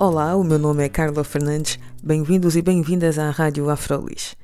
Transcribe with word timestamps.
Olá, 0.00 0.36
o 0.36 0.44
meu 0.44 0.60
nome 0.60 0.84
é 0.84 0.88
Carla 0.88 1.24
Fernandes. 1.24 1.76
Bem-vindos 2.00 2.54
e 2.54 2.62
bem-vindas 2.62 3.18
à 3.18 3.30
Rádio 3.30 3.68
Afrolis. 3.68 4.36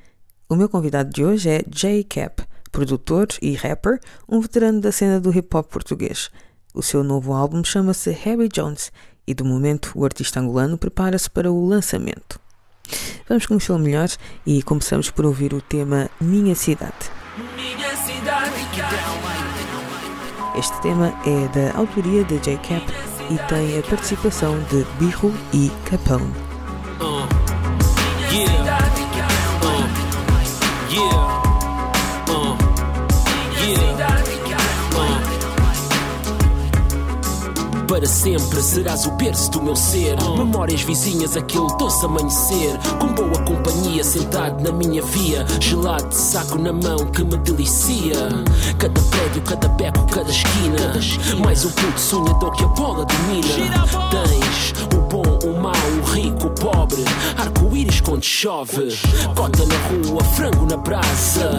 O 0.48 0.56
meu 0.56 0.68
convidado 0.68 1.10
de 1.10 1.24
hoje 1.24 1.48
é 1.48 1.62
Jay 1.72 2.02
Cap, 2.02 2.42
produtor 2.72 3.28
e 3.40 3.54
rapper, 3.54 4.00
um 4.28 4.40
veterano 4.40 4.80
da 4.80 4.90
cena 4.90 5.20
do 5.20 5.30
hip 5.30 5.56
hop 5.56 5.70
português. 5.70 6.28
O 6.74 6.82
seu 6.82 7.04
novo 7.04 7.32
álbum 7.32 7.62
chama-se 7.62 8.10
Harry 8.10 8.48
Jones 8.48 8.90
e, 9.24 9.32
do 9.32 9.44
momento, 9.44 9.92
o 9.94 10.04
artista 10.04 10.40
angolano 10.40 10.76
prepara-se 10.76 11.30
para 11.30 11.52
o 11.52 11.64
lançamento. 11.64 12.40
Vamos 13.28 13.46
conhecê-lo 13.46 13.78
melhor 13.78 14.08
e 14.44 14.60
começamos 14.60 15.08
por 15.08 15.24
ouvir 15.24 15.54
o 15.54 15.60
tema 15.60 16.10
Minha 16.20 16.56
Cidade. 16.56 17.12
Minha 17.54 17.96
cidade 17.96 18.50
Este 20.58 20.82
tema 20.82 21.14
é 21.24 21.46
da 21.48 21.78
autoria 21.78 22.24
de 22.24 22.40
J. 22.40 22.56
Cap 22.56 23.13
e 23.30 23.38
tem 23.48 23.78
a 23.78 23.82
participação 23.82 24.58
de 24.70 24.84
Birro 24.98 25.32
e 25.52 25.70
Capone. 25.84 26.32
Uh, 27.00 27.26
yeah. 28.32 28.78
Uh, 29.62 29.88
yeah. 30.92 31.33
Para 37.94 38.06
sempre 38.06 38.60
serás 38.60 39.06
o 39.06 39.12
berço 39.12 39.52
do 39.52 39.62
meu 39.62 39.76
ser. 39.76 40.16
Memórias 40.36 40.82
vizinhas, 40.82 41.36
aquele 41.36 41.68
doce 41.78 42.04
amanhecer. 42.04 42.76
Com 42.98 43.14
boa 43.14 43.40
companhia, 43.44 44.02
sentado 44.02 44.60
na 44.64 44.72
minha 44.72 45.00
via. 45.00 45.46
Gelado 45.60 46.08
de 46.08 46.16
saco 46.16 46.58
na 46.58 46.72
mão 46.72 47.06
que 47.12 47.22
me 47.22 47.36
delicia. 47.36 48.16
Cada 48.80 49.00
prédio, 49.00 49.42
cada 49.42 49.68
beco, 49.68 50.04
cada 50.10 50.28
esquina. 50.28 51.38
Mais 51.38 51.64
um 51.64 51.70
puto 51.70 52.00
sonhador 52.00 52.50
que 52.50 52.64
a 52.64 52.66
bola 52.66 53.06
domina. 53.06 53.86
Tens 54.10 54.74
o 54.92 55.00
bom, 55.02 55.38
o 55.48 55.62
mau, 55.62 55.72
o 55.72 56.10
rico, 56.10 56.48
o 56.48 56.50
pobre. 56.50 57.03
Quando 58.04 58.22
chove. 58.22 58.88
Cota 59.34 59.64
na 59.66 60.08
rua, 60.08 60.22
frango 60.24 60.66
na 60.66 60.76
brasa. 60.76 61.50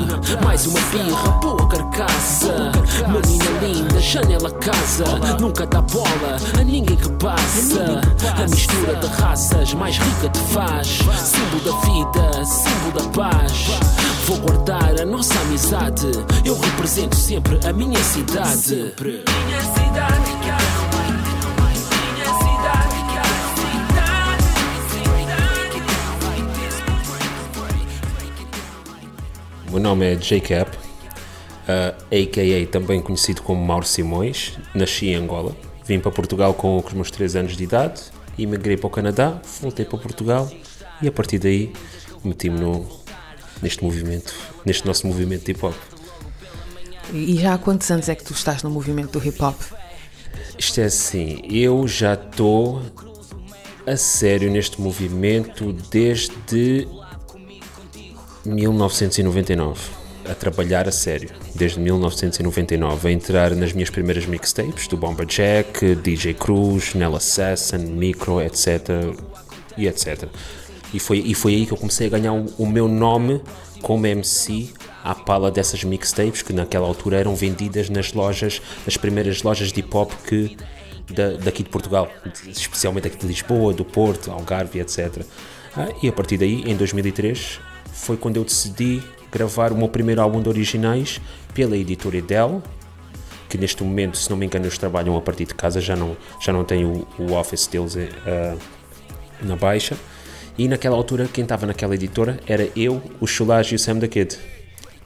Mais 0.43 0.65
uma 0.67 0.79
birra, 0.91 1.31
boa 1.41 1.67
carcaça. 1.67 2.71
Menina 3.07 3.45
linda, 3.61 3.99
janela 3.99 4.51
casa. 4.51 5.05
Nunca 5.39 5.65
dá 5.65 5.81
bola 5.81 6.37
a 6.59 6.63
ninguém 6.63 6.95
que 6.95 7.09
passa. 7.13 8.01
A 8.37 8.47
mistura 8.47 8.95
de 8.95 9.07
raças 9.07 9.73
mais 9.73 9.97
rica 9.97 10.29
te 10.29 10.39
faz. 10.53 10.99
Símbolo 11.17 11.61
da 11.63 11.71
vida, 11.81 12.45
símbolo 12.45 12.91
da 12.93 13.09
paz. 13.09 13.67
Vou 14.27 14.37
guardar 14.37 15.01
a 15.01 15.05
nossa 15.05 15.39
amizade. 15.41 16.07
Eu 16.43 16.59
represento 16.59 17.15
sempre 17.15 17.59
a 17.67 17.73
minha 17.73 18.03
cidade. 18.03 18.93
Minha 19.01 19.61
cidade. 19.61 20.35
O 20.74 20.74
meu 29.75 29.83
nome 29.83 30.13
é 30.13 30.15
J-Cap, 30.15 30.71
uh, 30.71 32.05
a.k.a. 32.09 32.67
também 32.67 33.01
conhecido 33.01 33.41
como 33.41 33.61
Mauro 33.61 33.85
Simões. 33.85 34.57
Nasci 34.73 35.07
em 35.07 35.15
Angola, 35.15 35.53
vim 35.85 35.99
para 35.99 36.11
Portugal 36.11 36.53
com 36.53 36.77
os 36.77 36.93
meus 36.93 37.11
3 37.11 37.35
anos 37.35 37.57
de 37.57 37.65
idade, 37.65 38.03
emigrei 38.39 38.77
para 38.77 38.87
o 38.87 38.89
Canadá, 38.89 39.37
voltei 39.59 39.83
para 39.83 39.97
Portugal 39.97 40.49
e 41.01 41.09
a 41.09 41.11
partir 41.11 41.39
daí 41.39 41.73
meti-me 42.23 42.57
no, 42.57 42.87
neste 43.61 43.83
movimento, 43.83 44.33
neste 44.65 44.87
nosso 44.87 45.05
movimento 45.07 45.43
de 45.43 45.51
hip 45.51 45.65
hop. 45.65 45.75
E 47.11 47.35
já 47.35 47.55
há 47.55 47.57
quantos 47.57 47.91
anos 47.91 48.07
é 48.07 48.15
que 48.15 48.23
tu 48.23 48.31
estás 48.31 48.63
no 48.63 48.69
movimento 48.69 49.19
do 49.19 49.27
hip 49.27 49.43
hop? 49.43 49.59
Isto 50.57 50.79
é 50.79 50.85
assim, 50.85 51.41
eu 51.51 51.85
já 51.85 52.13
estou 52.13 52.81
a 53.85 53.97
sério 53.97 54.49
neste 54.49 54.79
movimento 54.79 55.73
desde 55.91 56.87
1999 58.45 60.05
a 60.29 60.33
trabalhar 60.33 60.87
a 60.87 60.91
sério, 60.91 61.29
desde 61.53 61.79
1999, 61.79 63.07
a 63.07 63.11
entrar 63.11 63.55
nas 63.55 63.73
minhas 63.73 63.89
primeiras 63.89 64.25
mixtapes 64.25 64.87
do 64.87 64.97
Bomba 64.97 65.25
Jack, 65.25 65.95
DJ 65.95 66.33
Cruz, 66.33 66.95
Nella 66.95 67.17
Assassin, 67.17 67.77
Micro, 67.77 68.41
etc. 68.41 69.15
e 69.77 69.87
etc. 69.87 70.27
E 70.93 70.99
foi, 70.99 71.19
e 71.19 71.33
foi 71.33 71.53
aí 71.55 71.65
que 71.65 71.73
eu 71.73 71.77
comecei 71.77 72.07
a 72.07 72.09
ganhar 72.09 72.33
o, 72.33 72.45
o 72.57 72.65
meu 72.65 72.87
nome 72.87 73.41
como 73.81 74.07
MC 74.07 74.69
à 75.03 75.13
pala 75.13 75.51
dessas 75.51 75.83
mixtapes 75.83 76.41
que 76.41 76.51
naquela 76.51 76.87
altura 76.87 77.17
eram 77.17 77.35
vendidas 77.35 77.89
nas 77.89 78.13
lojas, 78.13 78.61
nas 78.85 78.97
primeiras 78.97 79.43
lojas 79.43 79.71
de 79.71 79.79
hip 79.79 79.95
hop 79.95 80.11
que 80.27 80.57
da, 81.13 81.31
daqui 81.33 81.61
de 81.61 81.69
Portugal, 81.69 82.09
especialmente 82.47 83.07
aqui 83.07 83.17
de 83.17 83.27
Lisboa, 83.27 83.73
do 83.73 83.85
Porto, 83.85 84.31
Algarve, 84.31 84.79
etc. 84.79 85.21
Ah, 85.77 85.89
e 86.01 86.07
a 86.07 86.11
partir 86.11 86.37
daí, 86.37 86.63
em 86.65 86.75
2003, 86.75 87.59
foi 87.95 88.17
quando 88.17 88.37
eu 88.37 88.43
decidi 88.43 89.01
gravar 89.31 89.71
o 89.71 89.77
meu 89.77 89.87
primeiro 89.87 90.21
álbum 90.21 90.41
de 90.41 90.49
originais 90.49 91.19
pela 91.53 91.75
editora 91.75 92.21
Dell, 92.21 92.61
que 93.49 93.57
neste 93.57 93.83
momento, 93.83 94.17
se 94.17 94.29
não 94.29 94.37
me 94.37 94.45
engano, 94.45 94.65
eles 94.65 94.77
trabalham 94.77 95.15
a 95.17 95.21
partir 95.21 95.45
de 95.45 95.55
casa, 95.55 95.79
já 95.79 95.95
não, 95.95 96.15
já 96.41 96.51
não 96.51 96.63
tem 96.63 96.85
o, 96.85 97.07
o 97.17 97.33
office 97.33 97.67
deles 97.67 97.95
uh, 97.95 98.59
na 99.41 99.55
baixa. 99.55 99.97
E 100.57 100.67
naquela 100.67 100.95
altura, 100.95 101.27
quem 101.31 101.43
estava 101.43 101.65
naquela 101.65 101.95
editora 101.95 102.39
era 102.47 102.69
eu, 102.75 103.01
o 103.19 103.27
Chulage 103.27 103.73
e 103.73 103.75
o 103.75 103.79
Sam 103.79 103.97
da 103.97 104.07
Kid. 104.07 104.37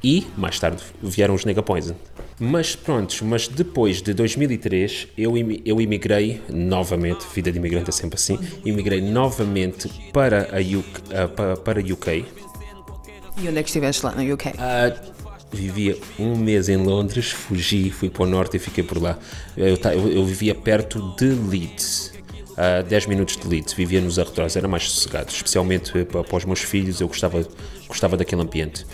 E, 0.03 0.27
mais 0.37 0.59
tarde, 0.59 0.81
vieram 1.01 1.35
os 1.35 1.45
Negapoison. 1.45 1.95
Mas 2.39 2.75
pronto, 2.75 3.13
mas 3.25 3.47
depois 3.47 4.01
de 4.01 4.13
2003 4.13 5.09
eu, 5.17 5.33
eu 5.65 5.81
imigrei 5.81 6.41
novamente, 6.49 7.25
vida 7.33 7.51
de 7.51 7.57
imigrante 7.57 7.89
é 7.89 7.91
sempre 7.91 8.15
assim, 8.15 8.39
imigrei 8.63 9.01
novamente 9.01 9.89
para 10.13 10.47
a 10.55 10.59
UK, 10.59 11.01
uh, 11.11 11.59
para 11.59 11.81
UK 11.81 12.25
e 13.41 13.47
onde 13.47 13.57
é 13.57 13.63
que 13.63 13.69
estiveste 13.69 14.05
lá 14.05 14.11
no 14.11 14.33
UK? 14.33 14.49
Uh, 14.49 15.13
vivia 15.51 15.97
um 16.17 16.35
mês 16.35 16.69
em 16.69 16.77
Londres, 16.77 17.31
fugi, 17.31 17.89
fui 17.89 18.09
para 18.09 18.23
o 18.23 18.25
norte 18.25 18.57
e 18.57 18.59
fiquei 18.59 18.83
por 18.83 19.01
lá. 19.01 19.17
Eu, 19.55 19.67
eu, 19.75 20.11
eu 20.11 20.25
vivia 20.25 20.53
perto 20.53 21.15
de 21.17 21.25
Leeds, 21.25 22.13
a 22.57 22.81
uh, 22.81 22.83
10 22.87 23.05
minutos 23.07 23.37
de 23.37 23.47
Leeds, 23.47 23.73
vivia 23.73 24.01
nos 24.01 24.19
arredores, 24.19 24.55
era 24.55 24.67
mais 24.67 24.89
sossegado, 24.89 25.31
especialmente 25.31 25.91
para, 26.05 26.23
para 26.23 26.37
os 26.37 26.45
meus 26.45 26.59
filhos, 26.61 26.99
eu 26.99 27.07
gostava, 27.07 27.47
gostava 27.87 28.17
daquele 28.17 28.41
ambiente. 28.41 28.85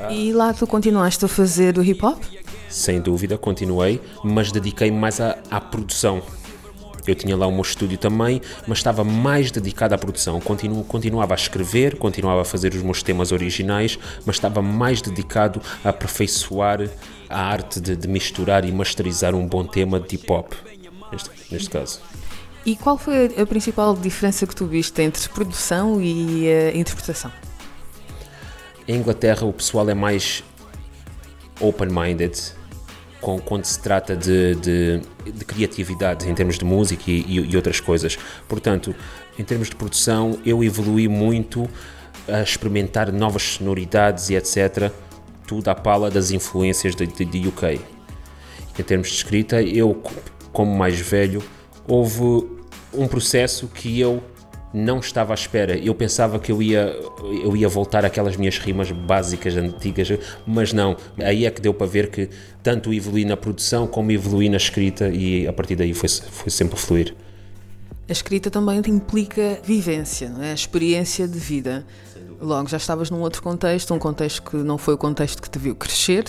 Uh, 0.00 0.12
e 0.12 0.32
lá 0.32 0.52
tu 0.54 0.66
continuaste 0.66 1.24
a 1.24 1.28
fazer 1.28 1.76
o 1.78 1.84
hip 1.84 2.04
hop? 2.04 2.22
Sem 2.68 3.00
dúvida, 3.00 3.36
continuei, 3.36 4.00
mas 4.22 4.52
dediquei 4.52 4.90
mais 4.90 5.20
à, 5.20 5.38
à 5.50 5.60
produção 5.60 6.22
eu 7.10 7.16
tinha 7.16 7.36
lá 7.36 7.46
o 7.46 7.52
meu 7.52 7.62
estúdio 7.62 7.98
também, 7.98 8.40
mas 8.66 8.78
estava 8.78 9.04
mais 9.04 9.50
dedicado 9.50 9.94
à 9.94 9.98
produção. 9.98 10.40
Continuo, 10.40 10.84
continuava 10.84 11.34
a 11.34 11.36
escrever, 11.36 11.96
continuava 11.96 12.42
a 12.42 12.44
fazer 12.44 12.74
os 12.74 12.82
meus 12.82 13.02
temas 13.02 13.32
originais, 13.32 13.98
mas 14.24 14.36
estava 14.36 14.62
mais 14.62 15.00
dedicado 15.00 15.60
a 15.84 15.90
aperfeiçoar 15.90 16.88
a 17.28 17.40
arte 17.40 17.80
de, 17.80 17.96
de 17.96 18.08
misturar 18.08 18.64
e 18.64 18.72
masterizar 18.72 19.34
um 19.34 19.46
bom 19.46 19.64
tema 19.64 20.00
de 20.00 20.14
hip 20.14 20.30
hop, 20.32 20.52
neste, 21.12 21.30
neste 21.50 21.70
caso. 21.70 22.00
E 22.64 22.76
qual 22.76 22.98
foi 22.98 23.26
a 23.40 23.46
principal 23.46 23.94
diferença 23.94 24.46
que 24.46 24.54
tu 24.54 24.66
viste 24.66 25.00
entre 25.00 25.28
produção 25.28 26.00
e 26.02 26.46
uh, 26.46 26.76
interpretação? 26.76 27.32
Em 28.86 28.96
Inglaterra 28.96 29.46
o 29.46 29.52
pessoal 29.52 29.88
é 29.88 29.94
mais 29.94 30.42
open-minded, 31.60 32.57
com, 33.20 33.38
quando 33.38 33.64
se 33.64 33.80
trata 33.80 34.16
de, 34.16 34.54
de, 34.56 35.00
de, 35.24 35.44
criatividade 35.44 36.28
em 36.28 36.34
termos 36.34 36.58
de 36.58 36.64
música 36.64 37.04
e, 37.10 37.20
e, 37.20 37.50
e, 37.50 37.56
outras 37.56 37.80
coisas. 37.80 38.18
Portanto, 38.46 38.94
em 39.38 39.44
termos 39.44 39.68
de 39.68 39.76
produção, 39.76 40.38
eu 40.44 40.62
evolui 40.62 41.08
muito 41.08 41.68
a 42.28 42.42
experimentar 42.42 43.12
novas 43.12 43.42
sonoridades 43.42 44.30
e 44.30 44.34
etc. 44.34 44.92
Tudo 45.46 45.68
à 45.68 45.74
pala 45.74 46.10
das 46.10 46.30
influências 46.30 46.94
de, 46.94 47.06
de, 47.06 47.24
de 47.24 47.48
UK. 47.48 47.80
Em 48.78 48.82
termos 48.82 49.08
de 49.08 49.14
escrita, 49.14 49.62
eu, 49.62 50.00
como 50.52 50.76
mais 50.76 50.98
velho, 51.00 51.42
houve 51.86 52.46
um 52.92 53.08
processo 53.08 53.66
que 53.68 53.98
eu 53.98 54.22
não 54.72 54.98
estava 54.98 55.32
à 55.32 55.34
espera. 55.34 55.76
Eu 55.76 55.94
pensava 55.94 56.38
que 56.38 56.52
eu 56.52 56.62
ia, 56.62 56.94
eu 57.42 57.56
ia 57.56 57.68
voltar 57.68 58.04
àquelas 58.04 58.36
minhas 58.36 58.58
rimas 58.58 58.90
básicas 58.90 59.56
antigas, 59.56 60.08
mas 60.46 60.72
não. 60.72 60.96
Aí 61.18 61.46
é 61.46 61.50
que 61.50 61.60
deu 61.60 61.72
para 61.72 61.86
ver 61.86 62.10
que 62.10 62.28
tanto 62.62 62.92
evolui 62.92 63.24
na 63.24 63.36
produção 63.36 63.86
como 63.86 64.10
evolui 64.12 64.48
na 64.48 64.56
escrita 64.56 65.08
e 65.08 65.46
a 65.46 65.52
partir 65.52 65.76
daí 65.76 65.94
foi, 65.94 66.08
foi 66.08 66.50
sempre 66.50 66.74
a 66.74 66.78
fluir. 66.78 67.14
A 68.08 68.12
escrita 68.12 68.50
também 68.50 68.80
implica 68.86 69.58
vivência, 69.62 70.30
não 70.30 70.42
é? 70.42 70.52
A 70.52 70.54
experiência 70.54 71.28
de 71.28 71.38
vida. 71.38 71.84
Logo, 72.40 72.68
já 72.68 72.76
estavas 72.76 73.10
num 73.10 73.20
outro 73.20 73.42
contexto, 73.42 73.92
um 73.92 73.98
contexto 73.98 74.42
que 74.42 74.56
não 74.56 74.78
foi 74.78 74.94
o 74.94 74.98
contexto 74.98 75.42
que 75.42 75.50
te 75.50 75.58
viu 75.58 75.74
crescer, 75.74 76.24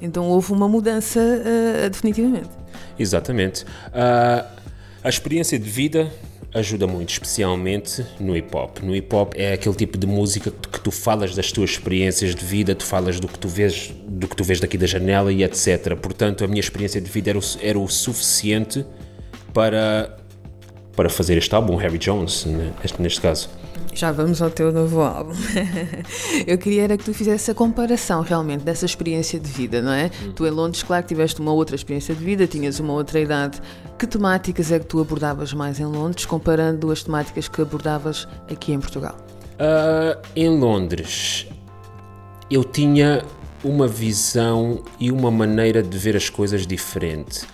então 0.00 0.26
houve 0.26 0.52
uma 0.52 0.68
mudança 0.68 1.20
uh, 1.20 1.90
definitivamente. 1.90 2.48
Exatamente. 2.98 3.64
Uh, 3.64 4.44
a 5.04 5.08
experiência 5.08 5.58
de 5.58 5.68
vida 5.68 6.10
ajuda 6.54 6.86
muito, 6.86 7.10
especialmente 7.10 8.06
no 8.20 8.36
hip 8.36 8.54
hop. 8.56 8.78
No 8.80 8.94
hip 8.94 9.14
hop 9.14 9.34
é 9.34 9.52
aquele 9.52 9.74
tipo 9.74 9.98
de 9.98 10.06
música 10.06 10.50
que 10.50 10.80
tu 10.80 10.90
falas 10.90 11.34
das 11.34 11.50
tuas 11.50 11.70
experiências 11.70 12.34
de 12.34 12.44
vida, 12.44 12.74
tu 12.74 12.84
falas 12.84 13.18
do 13.18 13.26
que 13.26 13.38
tu 13.38 13.48
vês, 13.48 13.92
do 14.06 14.28
que 14.28 14.36
tu 14.36 14.44
vês 14.44 14.60
daqui 14.60 14.78
da 14.78 14.86
janela 14.86 15.32
e 15.32 15.42
etc. 15.42 15.96
Portanto, 16.00 16.44
a 16.44 16.46
minha 16.46 16.60
experiência 16.60 17.00
de 17.00 17.10
vida 17.10 17.30
era 17.30 17.38
o, 17.38 17.42
era 17.60 17.78
o 17.78 17.88
suficiente 17.88 18.86
para 19.52 20.16
para 20.94 21.08
fazer 21.08 21.36
este 21.36 21.52
álbum, 21.52 21.74
Harry 21.74 21.98
Jones, 21.98 22.44
neste, 22.44 23.02
neste 23.02 23.20
caso. 23.20 23.50
Já 23.92 24.10
vamos 24.10 24.42
ao 24.42 24.50
teu 24.50 24.72
novo 24.72 25.00
álbum. 25.00 25.34
Eu 26.46 26.58
queria 26.58 26.82
era 26.82 26.96
que 26.96 27.04
tu 27.04 27.14
fizesse 27.14 27.50
a 27.50 27.54
comparação 27.54 28.22
realmente 28.22 28.62
dessa 28.62 28.84
experiência 28.84 29.38
de 29.38 29.50
vida, 29.50 29.80
não 29.80 29.92
é? 29.92 30.10
Hum. 30.24 30.32
Tu 30.34 30.46
em 30.46 30.50
Londres, 30.50 30.82
claro 30.82 31.02
que 31.02 31.08
tiveste 31.08 31.40
uma 31.40 31.52
outra 31.52 31.76
experiência 31.76 32.14
de 32.14 32.24
vida, 32.24 32.46
tinhas 32.46 32.80
uma 32.80 32.92
outra 32.92 33.20
idade. 33.20 33.60
Que 33.98 34.06
temáticas 34.06 34.72
é 34.72 34.78
que 34.78 34.86
tu 34.86 35.00
abordavas 35.00 35.52
mais 35.52 35.78
em 35.78 35.84
Londres, 35.84 36.26
comparando 36.26 36.90
as 36.90 37.02
temáticas 37.02 37.48
que 37.48 37.62
abordavas 37.62 38.26
aqui 38.50 38.72
em 38.72 38.80
Portugal? 38.80 39.16
Uh, 39.54 40.20
em 40.34 40.48
Londres, 40.48 41.46
eu 42.50 42.64
tinha 42.64 43.24
uma 43.62 43.86
visão 43.86 44.82
e 45.00 45.10
uma 45.10 45.30
maneira 45.30 45.82
de 45.82 45.96
ver 45.96 46.16
as 46.16 46.28
coisas 46.28 46.66
diferente. 46.66 47.46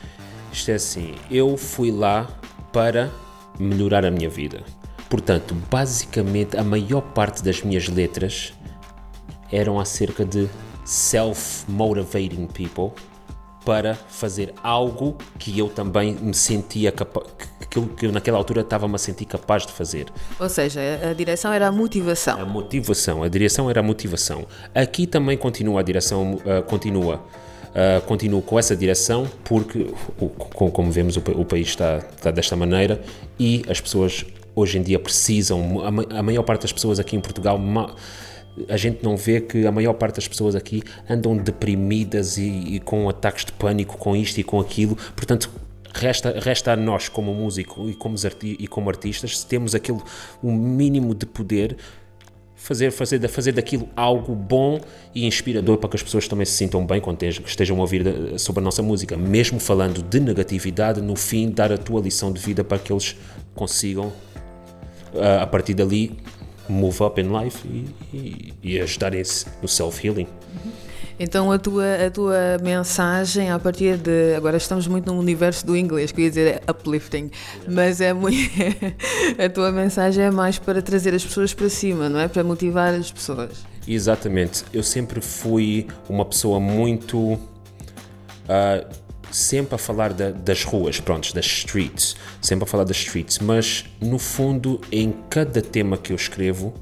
Isto 0.53 0.71
é 0.71 0.75
assim, 0.75 1.15
eu 1.31 1.57
fui 1.57 1.93
lá 1.93 2.27
para 2.73 3.11
melhorar 3.59 4.05
a 4.05 4.11
minha 4.11 4.29
vida. 4.29 4.63
Portanto, 5.11 5.57
basicamente, 5.69 6.57
a 6.57 6.63
maior 6.63 7.01
parte 7.01 7.43
das 7.43 7.63
minhas 7.63 7.89
letras 7.89 8.55
eram 9.51 9.81
acerca 9.81 10.25
de 10.25 10.49
self-motivating 10.85 12.47
people 12.47 12.93
para 13.65 13.95
fazer 13.95 14.55
algo 14.63 15.19
que 15.37 15.59
eu 15.59 15.69
também 15.69 16.15
me 16.15 16.33
sentia 16.33 16.93
capaz, 16.93 17.27
que 17.69 17.77
eu, 17.77 17.89
que 17.89 18.07
eu 18.07 18.13
naquela 18.13 18.39
altura 18.39 18.61
estava-me 18.63 18.95
a 18.95 18.99
sentir 18.99 19.25
capaz 19.25 19.67
de 19.67 19.73
fazer. 19.73 20.07
Ou 20.39 20.49
seja, 20.49 20.81
a 21.11 21.13
direção 21.13 21.53
era 21.53 21.67
a 21.67 21.73
motivação. 21.73 22.41
A 22.41 22.47
motivação, 22.47 23.23
a 23.25 23.29
direção 23.29 23.69
era 23.69 23.81
a 23.81 23.83
motivação. 23.83 24.47
Aqui 24.73 25.09
também 25.09 25.37
continua 25.37 25.81
a 25.81 25.83
direção, 25.83 26.35
uh, 26.35 26.63
continua 26.63 27.17
uh, 27.71 28.01
continuo 28.07 28.43
com 28.43 28.59
essa 28.59 28.77
direção 28.77 29.29
porque, 29.45 29.93
como 30.57 30.91
vemos, 30.91 31.17
o, 31.17 31.21
o 31.37 31.45
país 31.45 31.69
está, 31.69 31.99
está, 31.99 32.31
desta 32.31 32.57
maneira 32.57 33.01
e 33.39 33.65
as 33.69 33.81
pessoas 33.81 34.25
hoje 34.55 34.79
em 34.79 34.83
dia 34.83 34.99
precisam, 34.99 35.83
a, 35.85 36.23
maior 36.23 36.43
parte 36.43 36.63
das 36.63 36.73
pessoas 36.73 36.99
aqui 36.99 37.17
em 37.17 37.21
Portugal 37.21 37.59
a 38.69 38.77
gente 38.77 39.03
não 39.03 39.17
vê 39.17 39.41
que 39.41 39.67
a 39.67 39.73
maior 39.73 39.95
parte 39.95 40.17
das 40.17 40.29
pessoas 40.29 40.55
aqui 40.55 40.83
andam 41.09 41.37
deprimidas 41.37 42.37
e, 42.37 42.43
e, 42.49 42.81
com 42.81 43.09
ataques 43.09 43.45
de 43.45 43.53
pânico 43.53 43.97
com 43.97 44.15
isto 44.17 44.39
e 44.39 44.45
com 44.45 44.61
aquilo. 44.61 44.97
Portanto, 45.15 45.51
resta, 45.95 46.39
resta 46.39 46.73
a 46.73 46.77
nós, 46.77 47.09
como 47.09 47.33
músico 47.35 47.89
e 47.89 47.95
como, 47.95 48.17
e 48.43 48.67
como 48.67 48.89
artistas, 48.89 49.39
se 49.39 49.47
temos 49.47 49.75
aquele 49.75 50.01
um 50.43 50.53
mínimo 50.53 51.15
de 51.15 51.27
poder, 51.27 51.77
fazer, 52.55 52.91
fazer, 52.91 53.27
fazer 53.29 53.53
daquilo 53.53 53.89
algo 53.97 54.35
bom 54.35 54.81
e 55.15 55.27
inspirador 55.27 55.79
para 55.79 55.89
que 55.89 55.97
as 55.97 56.03
pessoas 56.03 56.29
também 56.29 56.45
se 56.45 56.53
sintam 56.53 56.85
bem 56.85 57.01
quando 57.01 57.23
estejam 57.23 57.79
a 57.79 57.81
ouvir 57.81 58.07
eh, 58.07 58.39
sobre 58.39 58.61
a 58.61 58.65
nossa 58.65 58.83
música. 58.83 59.17
Mesmo 59.17 59.59
falando 59.59 60.03
de 60.03 60.21
negatividade, 60.21 61.01
no 61.01 61.17
fim, 61.17 61.51
dar 61.51 61.73
a 61.73 61.79
tua 61.79 62.01
lição 62.01 62.33
de 62.33 62.41
vida 62.41 62.63
para 62.63 62.79
que 62.79 62.93
eles 62.93 63.17
consigam, 63.55 64.13
a 65.43 65.47
partir 65.47 65.75
dali, 65.75 66.17
move 66.69 67.03
up 67.03 67.21
in 67.21 67.29
life 67.37 67.67
e, 67.67 67.87
e, 68.15 68.55
e 68.63 68.81
ajudarem-se 68.81 69.47
no 69.61 69.69
self-healing. 69.69 70.27
Então 71.23 71.53
a 71.53 71.59
tua, 71.59 72.07
a 72.07 72.11
tua 72.11 72.57
mensagem 72.63 73.51
a 73.51 73.59
partir 73.59 73.99
de. 73.99 74.35
Agora 74.35 74.57
estamos 74.57 74.87
muito 74.87 75.13
no 75.13 75.19
universo 75.19 75.67
do 75.67 75.77
inglês, 75.77 76.11
que 76.11 76.23
eu 76.23 76.25
ia 76.25 76.31
dizer 76.31 76.63
uplifting, 76.67 77.31
mas 77.69 78.01
é 78.01 78.15
muito. 78.15 78.39
a 79.39 79.49
tua 79.51 79.71
mensagem 79.71 80.25
é 80.25 80.31
mais 80.31 80.59
para 80.59 80.81
trazer 80.81 81.15
as 81.15 81.23
pessoas 81.23 81.53
para 81.53 81.69
cima, 81.69 82.09
não 82.09 82.19
é? 82.19 82.27
Para 82.27 82.43
motivar 82.43 82.95
as 82.95 83.13
pessoas. 83.13 83.67
Exatamente. 83.87 84.65
Eu 84.73 84.83
sempre 84.83 85.21
fui 85.21 85.87
uma 86.09 86.25
pessoa 86.25 86.59
muito. 86.59 87.19
Uh, 87.19 87.41
sempre 89.31 89.75
a 89.75 89.79
falar 89.79 90.13
da, 90.13 90.31
das 90.31 90.65
ruas, 90.65 91.01
pronto, 91.01 91.33
das 91.35 91.47
streets, 91.47 92.17
sempre 92.41 92.65
a 92.65 92.67
falar 92.67 92.85
das 92.85 92.97
streets, 92.97 93.39
mas 93.39 93.85
no 94.01 94.19
fundo, 94.19 94.81
em 94.91 95.15
cada 95.29 95.63
tema 95.63 95.97
que 95.97 96.13
eu 96.13 96.17
escrevo, 96.17 96.75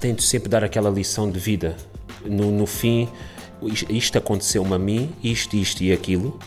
tento 0.00 0.22
sempre 0.22 0.48
dar 0.48 0.64
aquela 0.64 0.90
lição 0.90 1.30
de 1.30 1.38
vida. 1.38 1.76
No, 2.24 2.50
no 2.50 2.66
fim, 2.66 3.08
isto 3.88 4.18
aconteceu-me 4.18 4.74
a 4.74 4.78
mim, 4.78 5.12
isto, 5.22 5.56
isto 5.56 5.82
e 5.82 5.92
aquilo. 5.92 6.38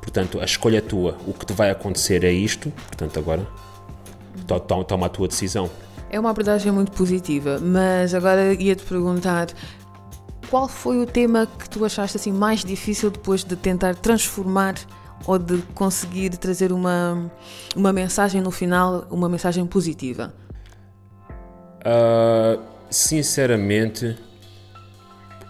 Portanto, 0.00 0.40
a 0.40 0.44
escolha 0.44 0.78
é 0.78 0.80
tua. 0.80 1.16
O 1.26 1.32
que 1.32 1.44
te 1.44 1.52
vai 1.52 1.70
acontecer 1.70 2.24
é 2.24 2.32
isto. 2.32 2.70
Portanto, 2.86 3.18
agora 3.18 3.46
to, 4.46 4.84
toma 4.84 5.06
a 5.06 5.08
tua 5.08 5.28
decisão. 5.28 5.70
É 6.08 6.18
uma 6.20 6.30
abordagem 6.30 6.70
muito 6.70 6.92
positiva, 6.92 7.58
mas 7.60 8.14
agora 8.14 8.54
ia-te 8.54 8.84
perguntar 8.84 9.48
qual 10.50 10.68
foi 10.68 10.98
o 10.98 11.06
tema 11.06 11.46
que 11.46 11.68
tu 11.68 11.84
achaste 11.84 12.16
assim 12.16 12.32
mais 12.32 12.64
difícil 12.64 13.10
depois 13.10 13.44
de 13.44 13.56
tentar 13.56 13.94
transformar 13.94 14.74
ou 15.26 15.38
de 15.38 15.58
conseguir 15.74 16.36
trazer 16.36 16.72
uma, 16.72 17.30
uma 17.74 17.92
mensagem 17.92 18.40
no 18.40 18.50
final, 18.50 19.06
uma 19.10 19.28
mensagem 19.28 19.66
positiva? 19.66 20.34
Uh, 21.80 22.60
sinceramente, 22.90 24.16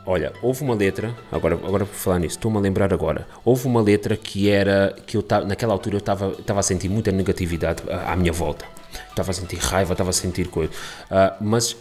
Olha, 0.08 0.32
houve 0.40 0.62
uma 0.62 0.74
letra, 0.76 1.12
agora, 1.32 1.56
agora 1.56 1.84
por 1.84 1.92
falar 1.92 2.20
nisso, 2.20 2.36
estou-me 2.36 2.58
a 2.58 2.60
lembrar 2.60 2.94
agora. 2.94 3.26
Houve 3.44 3.66
uma 3.66 3.82
letra 3.82 4.16
que 4.16 4.48
era, 4.48 4.94
que 5.04 5.16
eu 5.16 5.24
naquela 5.44 5.72
altura 5.72 5.96
eu 5.96 5.98
estava 5.98 6.60
a 6.60 6.62
sentir 6.62 6.88
muita 6.88 7.10
negatividade 7.10 7.82
à, 7.90 8.14
minha 8.14 8.32
volta. 8.32 8.64
Estava 9.10 9.32
a 9.32 9.34
sentir 9.34 9.56
raiva, 9.56 9.94
estava 9.94 10.10
a 10.10 10.12
sentir 10.12 10.46
coisa. 10.46 10.70
Uh, 11.10 11.44
mas 11.44 11.76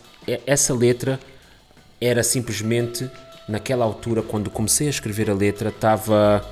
essa 0.48 0.74
letra 0.74 1.20
era 2.00 2.24
simplesmente, 2.24 3.10
naquela 3.48 3.86
altura, 3.86 4.22
quando 4.22 4.50
comecei 4.50 4.88
a 4.88 4.90
escrever 4.90 5.30
a 5.30 5.34
letra, 5.34 5.70
estava. 5.70 6.46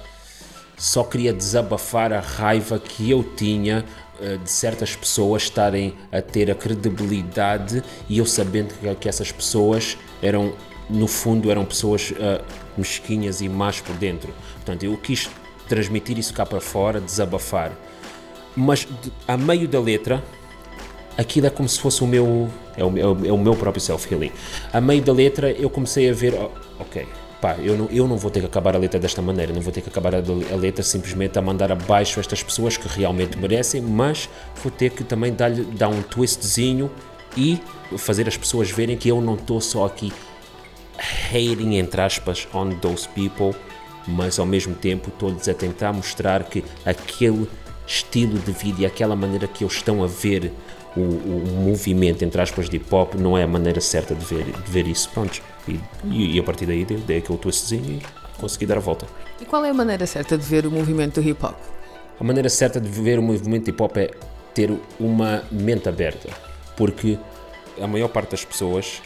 Só 0.76 1.04
queria 1.04 1.32
desabafar 1.32 2.12
a 2.12 2.20
raiva 2.20 2.80
que 2.80 3.10
eu 3.10 3.24
tinha 3.24 3.86
uh, 4.20 4.38
de 4.40 4.50
certas 4.50 4.96
pessoas 4.96 5.44
estarem 5.44 5.94
a 6.12 6.22
ter 6.22 6.50
a 6.50 6.56
credibilidade 6.56 7.84
e 8.10 8.18
eu 8.18 8.26
sabendo 8.26 8.74
que, 9.00 9.08
essas 9.08 9.32
pessoas 9.32 9.96
eram 10.22 10.54
no 10.90 11.08
fundo 11.08 11.50
eram 11.52 11.64
pessoas 11.64 12.12
uh, 12.12 12.44
mesquinhas 12.78 13.40
e 13.42 13.48
más 13.48 13.80
por 13.80 13.96
dentro. 13.96 14.34
Portanto, 14.56 14.84
eu 14.84 14.98
quis 14.98 15.30
transmitir 15.68 16.18
isso 16.18 16.34
cá 16.34 16.46
para 16.46 16.60
fora, 16.60 17.00
desabafar. 17.00 17.72
Mas 18.56 18.88
a 19.28 19.38
meio 19.38 19.68
da 19.68 19.80
letra, 19.80 20.24
aquilo 21.18 21.48
é 21.48 21.50
como 21.50 21.68
se 21.68 21.80
fosse 21.80 22.04
o 22.04 22.08
meu. 22.08 22.50
É 22.76 22.84
o, 22.84 23.26
é 23.26 23.32
o 23.32 23.38
meu 23.38 23.56
próprio 23.56 23.82
self-healing. 23.82 24.32
A 24.72 24.82
meio 24.82 25.02
da 25.02 25.14
letra, 25.14 25.52
eu 25.52 25.70
comecei 25.70 26.10
a 26.10 26.14
ver, 26.14 26.34
oh, 26.34 26.50
ok, 26.80 27.06
pá, 27.40 27.56
eu 27.62 27.78
não, 27.78 27.86
eu 27.92 28.08
não 28.08 28.18
vou 28.18 28.32
ter 28.32 28.40
que 28.40 28.46
acabar 28.46 28.76
a 28.76 28.80
letra 28.80 29.00
desta 29.00 29.22
maneira, 29.22 29.54
não 29.54 29.62
vou 29.62 29.72
ter 29.72 29.82
que 29.82 29.90
acabar 29.90 30.16
a, 30.16 30.20
a 30.20 30.56
letra 30.56 30.82
simplesmente 30.82 31.38
a 31.38 31.42
mandar 31.42 31.72
abaixo 31.72 32.20
estas 32.20 32.42
pessoas 32.42 32.78
que 32.78 32.88
realmente 32.88 33.38
merecem, 33.38 33.82
mas 33.82 34.30
vou 34.64 34.72
ter 34.72 34.92
que 34.92 35.04
também 35.04 35.34
dar, 35.34 35.52
dar 35.52 35.90
um 35.90 36.02
twistzinho 36.02 36.90
e 37.36 37.60
fazer 37.98 38.28
as 38.28 38.38
pessoas 38.38 38.72
verem 38.72 38.98
que 38.98 39.10
eu 39.10 39.22
não 39.22 39.36
estou 39.36 39.60
só 39.60 39.86
aqui 39.86 40.12
hating, 41.32 41.76
entre 41.76 42.02
aspas, 42.02 42.48
on 42.54 42.72
those 42.80 43.08
people, 43.10 43.54
mas 44.08 44.40
ao 44.40 44.46
mesmo 44.46 44.76
tempo 44.76 45.10
estou-lhes 45.10 45.48
a 45.48 45.54
tentar 45.54 45.92
mostrar 45.94 46.44
que 46.44 46.64
aquele 46.86 47.50
estilo 47.86 48.38
de 48.40 48.52
vida 48.52 48.82
e 48.82 48.86
aquela 48.86 49.16
maneira 49.16 49.48
que 49.48 49.64
eles 49.64 49.74
estão 49.74 50.04
a 50.04 50.08
ver 50.08 50.52
o, 50.96 51.02
o 51.02 51.62
movimento, 51.66 52.24
entre 52.24 52.42
aspas, 52.42 52.70
de 52.70 52.78
hip 52.78 52.94
hop, 52.94 53.16
não 53.16 53.38
é 53.38 53.44
a 53.44 53.48
maneira 53.48 53.82
certa 53.82 54.14
de 54.14 54.24
ver, 54.26 54.46
de 54.46 54.72
ver 54.72 54.88
isso. 54.88 55.10
Pronto. 55.10 55.42
E, 55.68 55.80
e, 56.06 56.36
e 56.36 56.40
a 56.40 56.44
partir 56.44 56.66
daí 56.66 56.86
dei, 56.86 56.98
dei 56.98 57.18
aquele 57.18 57.38
twistzinho 57.38 58.00
e 58.00 58.02
consegui 58.40 58.66
dar 58.66 58.78
a 58.78 58.82
volta. 58.82 59.06
E 59.42 59.46
qual 59.46 59.64
é 59.66 59.70
a 59.70 59.74
maneira 59.74 60.06
certa 60.06 60.38
de 60.38 60.46
ver 60.46 60.66
o 60.66 60.72
movimento 60.72 61.22
do 61.22 61.28
hip 61.28 61.44
hop? 61.44 61.56
A 62.20 62.24
maneira 62.24 62.50
certa 62.50 62.80
de 62.80 62.88
ver 62.88 63.18
o 63.20 63.24
movimento 63.24 63.70
hip 63.70 63.82
hop 63.82 63.98
é 63.98 64.12
ter 64.54 64.72
uma 65.00 65.44
mente 65.52 65.90
aberta, 65.90 66.30
porque 66.78 67.18
a 67.82 67.88
maior 67.88 68.08
parte 68.08 68.32
das 68.32 68.46
pessoas, 68.46 69.02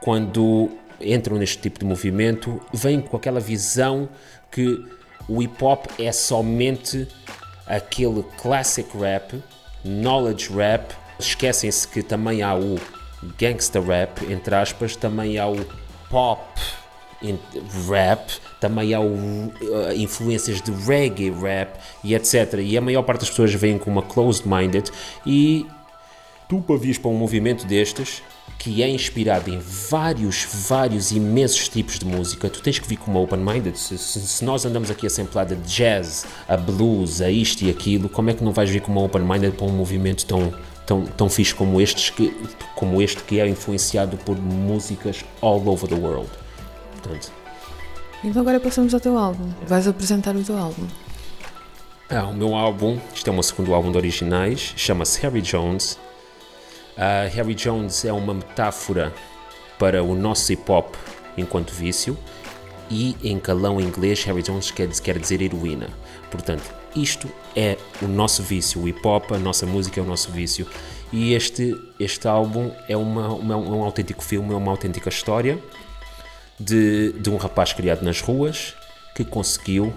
quando 0.00 0.70
entram 1.00 1.36
neste 1.36 1.58
tipo 1.58 1.78
de 1.78 1.84
movimento 1.84 2.60
vêm 2.72 3.00
com 3.00 3.16
aquela 3.16 3.40
visão 3.40 4.08
que 4.50 4.84
o 5.28 5.42
hip 5.42 5.62
hop 5.62 5.86
é 5.98 6.10
somente 6.10 7.06
aquele 7.66 8.24
classic 8.38 8.88
rap, 8.96 9.42
knowledge 9.84 10.52
rap. 10.52 10.94
Esquecem-se 11.18 11.86
que 11.88 12.02
também 12.02 12.42
há 12.42 12.54
o 12.54 12.78
gangster 13.38 13.82
rap, 13.82 14.24
entre 14.30 14.54
aspas, 14.54 14.94
também 14.94 15.38
há 15.38 15.48
o 15.48 15.66
pop, 16.08 16.42
rap, 17.88 18.30
também 18.60 18.94
há 18.94 19.00
o, 19.00 19.06
uh, 19.06 19.92
influências 19.96 20.62
de 20.62 20.70
reggae 20.70 21.30
rap 21.30 21.78
e 22.04 22.14
etc. 22.14 22.54
E 22.60 22.76
a 22.76 22.80
maior 22.80 23.02
parte 23.02 23.20
das 23.20 23.30
pessoas 23.30 23.52
vêm 23.54 23.78
com 23.78 23.90
uma 23.90 24.02
closed-minded 24.02 24.90
e 25.26 25.66
tu 26.48 26.60
para 26.60 26.98
para 26.98 27.10
um 27.10 27.14
movimento 27.14 27.66
destes 27.66 28.22
que 28.58 28.82
é 28.82 28.88
inspirado 28.88 29.48
em 29.48 29.60
vários, 29.60 30.46
vários 30.68 31.12
imensos 31.12 31.68
tipos 31.68 31.98
de 31.98 32.04
música, 32.04 32.50
tu 32.50 32.60
tens 32.60 32.78
que 32.78 32.88
vir 32.88 32.96
com 32.96 33.10
uma 33.10 33.20
open-minded. 33.20 33.78
Se, 33.78 33.96
se, 33.96 34.20
se, 34.20 34.44
nós 34.44 34.66
andamos 34.66 34.90
aqui 34.90 35.06
a 35.06 35.10
samplar 35.10 35.46
de 35.46 35.54
jazz, 35.56 36.26
a 36.48 36.56
blues, 36.56 37.20
a 37.20 37.30
isto 37.30 37.62
e 37.62 37.70
aquilo, 37.70 38.08
como 38.08 38.30
é 38.30 38.34
que 38.34 38.42
não 38.42 38.52
vais 38.52 38.68
vir 38.68 38.80
com 38.80 38.90
uma 38.90 39.02
open-minded 39.02 39.52
para 39.52 39.64
um 39.64 39.70
movimento 39.70 40.26
tão, 40.26 40.52
tão, 40.84 41.04
tão 41.06 41.30
fixe 41.30 41.54
como, 41.54 41.80
estes 41.80 42.10
que, 42.10 42.34
como 42.74 43.00
este 43.00 43.22
que 43.22 43.38
é 43.38 43.46
influenciado 43.46 44.16
por 44.18 44.36
músicas 44.36 45.24
all 45.40 45.66
over 45.68 45.88
the 45.88 45.94
world? 45.94 46.28
Portanto, 47.00 47.30
então 48.24 48.42
agora 48.42 48.58
passamos 48.58 48.92
ao 48.92 48.98
teu 48.98 49.16
álbum. 49.16 49.48
Vais 49.68 49.86
apresentar 49.86 50.34
o 50.34 50.42
teu 50.42 50.58
álbum. 50.58 50.86
Ah, 52.10 52.24
o 52.24 52.34
meu 52.34 52.56
álbum, 52.56 52.98
isto 53.14 53.28
é 53.28 53.30
o 53.30 53.34
meu 53.34 53.42
segundo 53.42 53.72
álbum 53.72 53.92
de 53.92 53.98
originais, 53.98 54.72
chama-se 54.76 55.20
Harry 55.20 55.42
Jones 55.42 55.96
Uh, 56.98 57.32
Harry 57.32 57.54
Jones 57.54 58.04
é 58.04 58.12
uma 58.12 58.34
metáfora 58.34 59.14
para 59.78 60.02
o 60.02 60.16
nosso 60.16 60.52
hip 60.52 60.68
hop 60.68 60.96
enquanto 61.36 61.70
vício 61.72 62.18
e 62.90 63.16
em 63.22 63.38
calão 63.38 63.80
inglês 63.80 64.24
Harry 64.24 64.42
Jones 64.42 64.72
quer, 64.72 64.88
quer 64.88 65.16
dizer 65.16 65.40
heroína. 65.40 65.90
Portanto, 66.28 66.74
isto 66.96 67.28
é 67.54 67.76
o 68.02 68.08
nosso 68.08 68.42
vício, 68.42 68.82
o 68.82 68.88
hip 68.88 69.06
hop, 69.06 69.30
a 69.30 69.38
nossa 69.38 69.64
música 69.64 70.00
é 70.00 70.02
o 70.02 70.06
nosso 70.06 70.32
vício. 70.32 70.66
E 71.12 71.34
este, 71.34 71.72
este 72.00 72.26
álbum 72.26 72.72
é 72.88 72.96
uma, 72.96 73.28
uma, 73.28 73.56
um 73.56 73.84
autêntico 73.84 74.22
filme, 74.22 74.52
é 74.52 74.56
uma 74.56 74.72
autêntica 74.72 75.08
história 75.08 75.56
de, 76.58 77.12
de 77.12 77.30
um 77.30 77.36
rapaz 77.36 77.72
criado 77.72 78.02
nas 78.02 78.20
ruas 78.20 78.74
que 79.14 79.24
conseguiu 79.24 79.94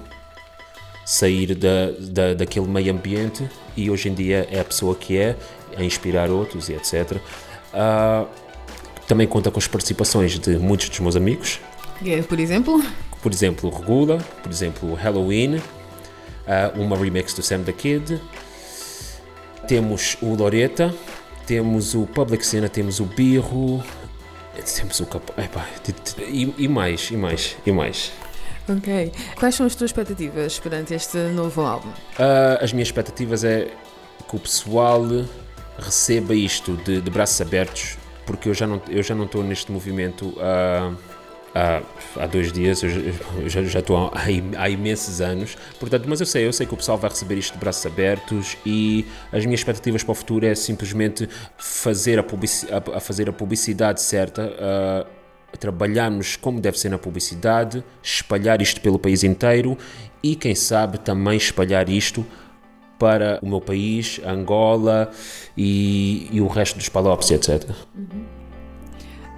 sair 1.03 1.55
da, 1.55 1.91
da, 1.99 2.33
daquele 2.35 2.67
meio 2.67 2.93
ambiente 2.93 3.49
e 3.75 3.89
hoje 3.89 4.07
em 4.07 4.13
dia 4.13 4.47
é 4.51 4.59
a 4.59 4.63
pessoa 4.63 4.95
que 4.95 5.17
é 5.17 5.35
a 5.77 5.83
inspirar 5.83 6.29
outros 6.29 6.69
e 6.69 6.73
etc. 6.73 7.13
Uh, 7.13 7.19
ah, 7.73 8.25
também 9.07 9.27
conta 9.27 9.51
com 9.51 9.59
as 9.59 9.67
participações 9.67 10.39
de 10.39 10.57
muitos 10.57 10.89
dos 10.89 10.99
meus 10.99 11.15
amigos. 11.15 11.59
Yeah, 12.01 12.25
por 12.27 12.39
exemplo? 12.39 12.83
Por 13.21 13.31
exemplo, 13.31 13.69
Regula, 13.69 14.17
por 14.41 14.51
exemplo, 14.51 14.93
Halloween, 14.95 15.57
uh, 15.57 16.81
uma 16.81 16.97
remix 16.97 17.33
do 17.33 17.43
Sam 17.43 17.63
the 17.63 17.73
Kid. 17.73 18.21
Temos 19.67 20.17
o 20.21 20.33
Loreta, 20.33 20.93
temos 21.45 21.93
o 21.93 22.07
Public 22.07 22.45
Cena, 22.45 22.67
temos 22.67 22.99
o 22.99 23.05
Birro, 23.05 23.83
temos 24.75 24.99
o 24.99 25.05
Capo. 25.05 25.33
E, 26.19 26.53
e 26.57 26.67
mais, 26.67 27.09
e 27.11 27.17
mais, 27.17 27.57
e 27.65 27.71
mais. 27.71 28.11
Ok. 28.69 29.11
Quais 29.37 29.55
são 29.55 29.65
as 29.65 29.75
tuas 29.75 29.89
expectativas 29.89 30.59
perante 30.59 30.93
este 30.93 31.17
novo 31.17 31.61
álbum? 31.61 31.89
Uh, 31.89 32.63
as 32.63 32.71
minhas 32.71 32.87
expectativas 32.87 33.43
é 33.43 33.69
que 34.27 34.35
o 34.35 34.39
pessoal 34.39 35.03
receba 35.77 36.33
isto 36.33 36.75
de, 36.77 37.01
de 37.01 37.09
braços 37.09 37.39
abertos, 37.41 37.97
porque 38.25 38.49
eu 38.49 38.53
já 38.53 38.67
não 38.67 38.81
eu 38.89 39.03
já 39.03 39.15
não 39.15 39.25
estou 39.25 39.43
neste 39.43 39.71
movimento 39.71 40.33
há, 40.39 40.93
há, 41.55 41.81
há 42.23 42.27
dois 42.27 42.51
dias, 42.51 42.83
eu 42.83 43.49
já, 43.49 43.63
já 43.63 43.79
estou 43.79 43.97
há, 43.97 44.11
há, 44.57 44.69
imensos 44.69 45.21
anos, 45.21 45.57
portanto, 45.79 46.05
mas 46.07 46.19
eu 46.19 46.25
sei, 46.25 46.47
eu 46.47 46.53
sei 46.53 46.65
que 46.65 46.73
o 46.73 46.77
pessoal 46.77 46.97
vai 46.97 47.09
receber 47.09 47.35
isto 47.37 47.53
de 47.53 47.59
braços 47.59 47.85
abertos 47.85 48.57
e 48.65 49.05
as 49.31 49.45
minhas 49.45 49.59
expectativas 49.61 50.03
para 50.03 50.11
o 50.11 50.15
futuro 50.15 50.45
é 50.45 50.55
simplesmente 50.55 51.27
fazer 51.57 52.19
a, 52.19 52.23
publici 52.23 52.67
a, 52.71 52.97
a 52.97 52.99
fazer 52.99 53.29
a 53.29 53.33
publicidade 53.33 54.01
certa. 54.01 54.43
Uh, 54.43 55.21
trabalharmos 55.59 56.37
como 56.37 56.61
deve 56.61 56.79
ser 56.79 56.89
na 56.89 56.97
publicidade, 56.97 57.83
espalhar 58.01 58.61
isto 58.61 58.79
pelo 58.79 58.97
país 58.97 59.21
inteiro 59.21 59.77
e, 60.23 60.35
quem 60.35 60.55
sabe, 60.55 60.97
também 60.97 61.35
espalhar 61.35 61.89
isto 61.89 62.25
para 63.01 63.39
o 63.41 63.49
meu 63.49 63.59
país, 63.59 64.21
Angola 64.23 65.09
e, 65.57 66.29
e 66.31 66.39
o 66.39 66.45
resto 66.45 66.77
dos 66.77 66.87
palopes, 66.87 67.31
etc. 67.31 67.67
Uhum. 67.95 68.23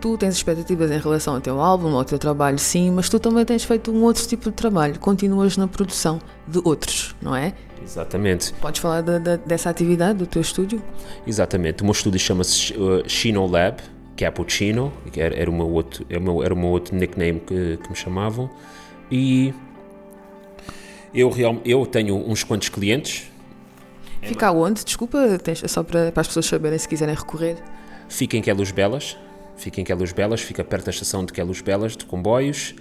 Tu 0.01 0.17
tens 0.17 0.35
expectativas 0.35 0.91
em 0.91 0.99
relação 0.99 1.35
ao 1.35 1.39
teu 1.39 1.61
álbum, 1.61 1.95
ao 1.95 2.03
teu 2.03 2.19
trabalho, 2.19 2.59
sim, 2.59 2.91
mas 2.91 3.07
tu 3.07 3.17
também 3.21 3.45
tens 3.45 3.63
feito 3.63 3.89
um 3.89 4.03
outro 4.03 4.27
tipo 4.27 4.49
de 4.49 4.51
trabalho, 4.51 4.99
continuas 4.99 5.55
na 5.55 5.65
produção 5.65 6.19
de 6.45 6.59
outros, 6.65 7.15
não 7.21 7.33
é? 7.33 7.53
Exatamente. 7.81 8.53
Podes 8.55 8.81
falar 8.81 8.99
da, 8.99 9.17
da, 9.17 9.37
dessa 9.37 9.69
atividade 9.69 10.19
do 10.19 10.25
teu 10.27 10.41
estúdio? 10.41 10.83
Exatamente. 11.25 11.83
O 11.83 11.85
meu 11.85 11.93
estúdio 11.93 12.19
chama-se 12.19 12.73
uh, 12.73 13.07
Chino 13.07 13.47
Lab, 13.47 13.77
Cappuccino, 14.17 14.91
que 15.09 15.21
era, 15.21 15.33
era, 15.35 15.49
o 15.49 15.53
meu 15.53 15.69
outro, 15.69 16.05
era, 16.09 16.19
o 16.19 16.23
meu, 16.23 16.43
era 16.43 16.53
o 16.53 16.57
meu 16.57 16.67
outro 16.67 16.93
nickname 16.97 17.39
que, 17.39 17.77
que 17.77 17.89
me 17.89 17.95
chamavam. 17.95 18.49
E 19.09 19.53
eu, 21.13 21.29
real, 21.29 21.61
eu 21.63 21.85
tenho 21.85 22.15
uns 22.29 22.43
quantos 22.43 22.67
clientes, 22.67 23.31
Fica 24.25 24.51
onde? 24.51 24.83
Desculpa, 24.83 25.37
tens, 25.39 25.63
só 25.67 25.83
para, 25.83 26.11
para 26.11 26.21
as 26.21 26.27
pessoas 26.27 26.45
saberem 26.45 26.77
se 26.77 26.87
quiserem 26.87 27.13
recorrer. 27.13 27.57
Fica 28.07 28.37
em 28.37 28.41
Queluz 28.41 28.71
Belas, 28.71 29.17
fica 29.55 29.81
em 29.81 29.83
Queluz 29.83 30.13
Belas, 30.13 30.41
fica 30.41 30.63
perto 30.63 30.85
da 30.85 30.91
estação 30.91 31.25
de 31.25 31.33
Queluz 31.33 31.61
Belas, 31.61 31.97
de 31.97 32.05
comboios. 32.05 32.73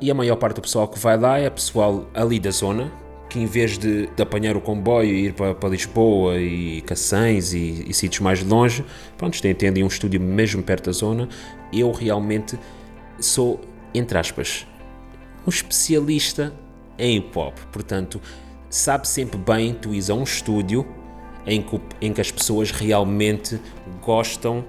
E 0.00 0.10
a 0.10 0.14
maior 0.14 0.36
parte 0.36 0.56
do 0.56 0.62
pessoal 0.62 0.88
que 0.88 0.98
vai 0.98 1.16
lá 1.16 1.38
é 1.38 1.48
pessoal 1.48 2.08
ali 2.14 2.38
da 2.38 2.50
zona, 2.50 2.92
que 3.28 3.38
em 3.38 3.46
vez 3.46 3.78
de, 3.78 4.06
de 4.06 4.22
apanhar 4.22 4.56
o 4.56 4.60
comboio 4.60 5.10
e 5.10 5.26
ir 5.26 5.34
para, 5.34 5.54
para 5.54 5.68
Lisboa 5.68 6.38
e 6.38 6.80
Cacães 6.82 7.52
e, 7.52 7.84
e 7.88 7.94
sítios 7.94 8.20
mais 8.20 8.42
longe, 8.42 8.84
pronto, 9.16 9.40
têm, 9.40 9.54
têm 9.54 9.82
um 9.82 9.88
estúdio 9.88 10.20
mesmo 10.20 10.62
perto 10.62 10.86
da 10.86 10.92
zona. 10.92 11.28
Eu 11.72 11.90
realmente 11.90 12.58
sou, 13.18 13.60
entre 13.92 14.18
aspas, 14.18 14.66
um 15.46 15.50
especialista 15.50 16.52
em 16.98 17.16
hip 17.16 17.36
hop. 17.38 17.56
Portanto, 17.72 18.20
sabe 18.74 19.06
sempre 19.06 19.38
bem 19.38 19.72
tu 19.72 19.94
ires 19.94 20.10
a 20.10 20.14
um 20.14 20.24
estúdio 20.24 20.84
em 21.46 21.62
que, 21.62 21.80
em 22.00 22.12
que 22.12 22.20
as 22.20 22.32
pessoas 22.32 22.72
realmente 22.72 23.60
gostam, 24.02 24.64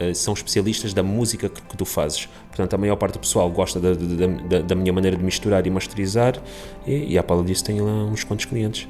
uh, 0.00 0.12
são 0.12 0.34
especialistas 0.34 0.92
da 0.92 1.04
música 1.04 1.48
que, 1.48 1.76
tu 1.76 1.84
fazes. 1.84 2.28
Portanto, 2.48 2.74
a 2.74 2.78
maior 2.78 2.96
parte 2.96 3.12
do 3.12 3.20
pessoal 3.20 3.48
gosta 3.48 3.78
da, 3.78 3.92
da, 3.92 4.62
da 4.62 4.74
minha 4.74 4.92
maneira 4.92 5.16
de 5.16 5.22
misturar 5.22 5.64
e 5.68 5.70
masterizar, 5.70 6.42
e, 6.84 7.12
e 7.12 7.18
à 7.18 7.22
pala 7.22 7.44
disso 7.44 7.62
tenho 7.62 7.84
lá 7.84 8.04
uns 8.04 8.24
quantos 8.24 8.44
clientes. 8.44 8.88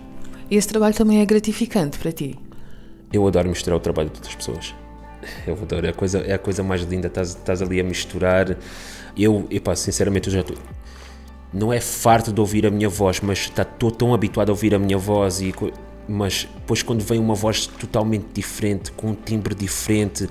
E 0.50 0.56
esse 0.56 0.68
trabalho 0.68 0.94
também 0.94 1.20
é 1.20 1.26
gratificante 1.26 1.98
para 1.98 2.10
ti? 2.10 2.38
Eu 3.12 3.26
adoro 3.26 3.50
misturar 3.50 3.76
o 3.76 3.80
trabalho 3.80 4.08
de 4.08 4.16
outras 4.16 4.34
pessoas. 4.34 4.74
Eu 5.46 5.54
adoro, 5.60 5.86
é 5.86 5.90
a 5.90 5.94
coisa, 5.94 6.20
é 6.20 6.32
a 6.32 6.38
coisa 6.38 6.62
mais 6.62 6.80
linda, 6.82 7.08
estás, 7.08 7.30
estás 7.30 7.60
ali 7.60 7.80
a 7.80 7.84
misturar. 7.84 8.56
Eu, 9.16 9.46
epá, 9.50 9.76
sinceramente, 9.76 10.28
eu 10.28 10.32
já 10.32 10.42
não 11.54 11.72
é 11.72 11.80
farto 11.80 12.32
de 12.32 12.40
ouvir 12.40 12.66
a 12.66 12.70
minha 12.70 12.88
voz, 12.88 13.20
mas 13.20 13.50
estou 13.56 13.90
tão 13.90 14.12
habituado 14.12 14.48
a 14.48 14.52
ouvir 14.52 14.74
a 14.74 14.78
minha 14.78 14.98
voz 14.98 15.40
e 15.40 15.54
mas 16.06 16.46
depois 16.54 16.82
quando 16.82 17.02
vem 17.02 17.18
uma 17.18 17.34
voz 17.34 17.66
totalmente 17.66 18.26
diferente, 18.34 18.92
com 18.92 19.10
um 19.10 19.14
timbre 19.14 19.54
diferente, 19.54 20.28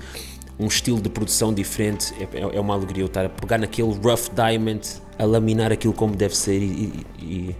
um 0.58 0.66
estilo 0.66 1.00
de 1.00 1.08
produção 1.08 1.52
diferente, 1.52 2.14
é, 2.20 2.38
é, 2.38 2.56
é 2.56 2.60
uma 2.60 2.74
alegria 2.74 3.02
eu 3.02 3.06
estar 3.06 3.24
a 3.24 3.28
pegar 3.28 3.58
naquele 3.58 3.92
rough 3.92 4.28
diamond, 4.34 4.86
a 5.18 5.24
laminar 5.24 5.72
aquilo 5.72 5.92
como 5.92 6.14
deve 6.14 6.36
ser 6.36 6.58
e, 6.58 7.04
e, 7.18 7.24
e 7.24 7.56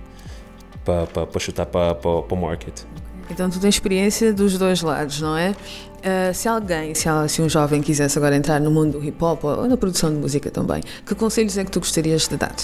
para, 0.85 1.07
para, 1.07 1.27
para 1.27 1.41
chutar 1.41 1.67
para, 1.67 1.95
para 1.95 2.11
o 2.11 2.37
market. 2.37 2.83
Então 3.31 3.49
tu 3.49 3.59
tens 3.59 3.75
experiência 3.75 4.33
dos 4.33 4.59
dois 4.59 4.83
lados, 4.83 5.21
não 5.21 5.37
é? 5.37 5.51
Uh, 5.51 6.35
se 6.35 6.47
alguém, 6.47 6.95
se, 6.95 7.09
se, 7.29 7.41
um 7.41 7.49
jovem 7.49 7.81
quisesse 7.81 8.19
agora 8.19 8.37
entrar 8.37 8.61
no 8.61 8.71
mundo 8.71 8.99
do 8.99 9.05
hip 9.05 9.25
hop 9.25 9.43
ou 9.43 9.67
na 9.67 9.77
produção 9.77 10.11
de 10.11 10.17
música 10.17 10.51
também, 10.51 10.83
que 11.07 11.15
conselhos 11.15 11.57
é 11.57 11.65
que 11.65 11.71
tu 11.71 11.81
gostarias 11.81 12.29
de 12.29 12.37
dar? 12.37 12.55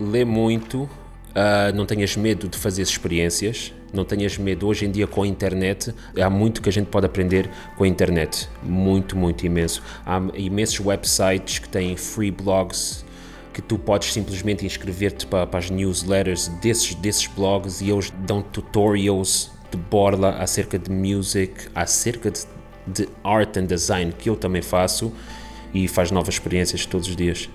Lê 0.00 0.24
muito, 0.24 0.82
uh, 0.82 1.74
não 1.74 1.86
tenhas 1.86 2.16
medo 2.16 2.48
de 2.48 2.56
fazer 2.56 2.82
experiências, 2.82 3.72
não 3.92 4.04
tenhas 4.04 4.36
medo. 4.36 4.66
Hoje 4.66 4.86
em 4.86 4.90
dia, 4.90 5.06
com 5.06 5.22
a 5.22 5.26
internet, 5.26 5.94
há 6.20 6.30
muito 6.30 6.60
que 6.60 6.68
a 6.68 6.72
gente 6.72 6.86
pode 6.88 7.06
aprender 7.06 7.50
com 7.76 7.84
a 7.84 7.88
internet. 7.88 8.48
Muito, 8.62 9.16
muito 9.16 9.46
imenso. 9.46 9.82
Há 10.04 10.20
imensos 10.34 10.80
websites 10.84 11.58
que 11.58 11.68
têm 11.68 11.96
free 11.96 12.30
blogs 12.30 13.04
que 13.56 13.62
tu 13.62 13.78
podes 13.78 14.12
simplesmente 14.12 14.66
inscrever-te 14.66 15.26
para, 15.26 15.46
para, 15.46 15.58
as 15.58 15.70
newsletters 15.70 16.48
desses, 16.60 16.94
desses 16.94 17.26
blogs 17.26 17.80
e 17.80 17.88
eles 17.88 18.12
dão 18.26 18.42
tutorials 18.42 19.50
de 19.70 19.78
borla 19.78 20.36
acerca 20.36 20.78
de 20.78 20.90
music, 20.90 21.68
acerca 21.74 22.30
de, 22.30 22.40
de 22.86 23.08
art 23.24 23.56
and 23.56 23.64
design, 23.64 24.12
que 24.12 24.28
eu 24.28 24.36
também 24.36 24.60
faço 24.60 25.10
e 25.72 25.88
faz 25.88 26.10
novas 26.10 26.34
experiências 26.34 26.84
todos 26.84 27.08
os 27.08 27.16
dias. 27.16 27.48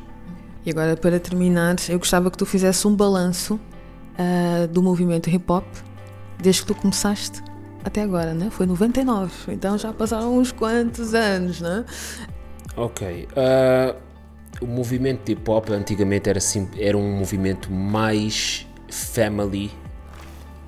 E 0.65 0.70
agora, 0.70 0.96
para 0.96 1.20
terminar, 1.20 1.75
eu 1.89 1.98
gostava 1.98 2.30
que 2.30 2.38
tu 2.38 2.46
fizesse 2.46 2.88
um 2.88 2.96
balanço 2.96 3.56
uh, 3.56 4.68
do 4.68 4.82
movimento 4.82 5.30
hip 5.30 5.51
hop 5.51 5.65
desde 6.39 6.62
que 6.62 6.68
tu 6.68 6.75
começaste 6.75 7.41
até 7.84 8.03
agora, 8.03 8.34
né? 8.34 8.50
Foi 8.51 8.68
99, 8.68 9.53
então 9.53 9.77
já 9.77 9.91
passaram 9.91 10.38
uns 10.38 10.51
quantos 10.51 11.15
anos, 11.15 11.62
né? 11.62 11.84
Ok. 12.77 13.27
Uh, 13.32 13.96
o 14.62 14.68
movimento 14.68 15.25
de 15.25 15.32
hip 15.32 15.50
hop 15.50 15.70
antigamente 15.72 16.30
era, 16.30 16.39
sim, 16.39 16.70
era 16.77 16.96
um 16.96 17.18
movimento 17.18 17.72
mais 17.72 18.68
family 18.88 19.72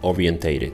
orientated. 0.01 0.73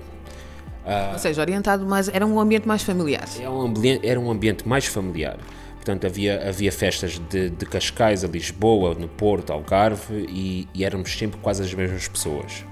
Uh, 0.86 1.14
Ou 1.14 1.20
seja, 1.20 1.42
orientado 1.42 1.86
mais. 1.86 2.08
Era 2.08 2.26
um 2.26 2.40
ambiente 2.40 2.66
mais 2.66 2.84
familiar. 2.84 3.26
Era 3.38 3.52
um 3.52 3.62
ambiente, 3.62 4.08
era 4.08 4.20
um 4.20 4.32
ambiente 4.32 4.68
mais 4.68 4.86
familiar 4.86 5.38
Portanto, 5.80 6.06
havia, 6.06 6.50
havia 6.50 6.72
festas 6.72 7.20
de, 7.30 7.50
de 7.50 7.66
Cascais 7.66 8.24
a 8.26 8.28
Lisboa, 8.28 8.94
no 8.94 9.08
Porto, 9.08 9.52
Algarve, 9.52 10.28
e, 10.30 10.68
e 10.74 10.84
éramos 10.84 11.18
sempre 11.18 11.40
quase 11.40 11.64
as 11.64 11.74
mesmas 11.74 12.08
pessoas. 12.08 12.66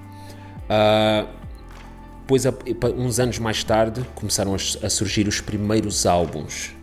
Uh, 0.68 1.26
depois, 2.20 2.44
uns 2.94 3.18
anos 3.18 3.38
mais 3.38 3.64
tarde, 3.64 4.04
começaram 4.14 4.54
a 4.54 4.90
surgir 4.90 5.26
os 5.26 5.40
primeiros 5.40 6.04
álbuns. 6.04 6.74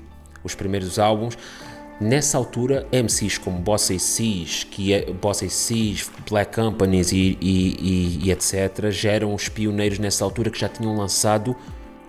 Os 0.44 0.56
primeiros 0.56 0.98
álbuns. 0.98 1.38
Nessa 2.02 2.38
altura, 2.40 2.88
MCs 2.92 3.38
como 3.38 3.60
Bossa 3.60 3.98
Cis, 4.00 4.64
que 4.64 4.92
é, 4.92 5.14
Bossa 5.14 5.48
Cis, 5.48 6.10
Black 6.28 6.56
Companies 6.56 7.12
e, 7.12 7.38
e, 7.40 7.78
e, 7.80 8.20
e, 8.26 8.32
etc., 8.32 8.90
já 8.90 9.12
eram 9.12 9.36
os 9.36 9.48
pioneiros 9.48 10.00
nessa 10.00 10.26
altura 10.26 10.50
que 10.50 10.60
já 10.60 10.68
tinham 10.68 10.98
lançado 10.98 11.56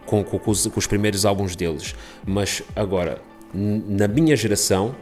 com, 0.06 0.24
com, 0.24 0.38
com, 0.38 0.50
os, 0.50 0.66
com 0.66 0.78
os 0.78 0.86
primeiros 0.86 1.26
álbuns 1.26 1.54
deles. 1.54 1.94
Mas 2.26 2.62
agora, 2.74 3.20
na 3.54 4.08
minha 4.08 4.36
geração, 4.36 4.94